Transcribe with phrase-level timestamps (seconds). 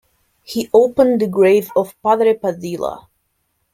[0.41, 3.07] He opened the grave of Padre Padilla.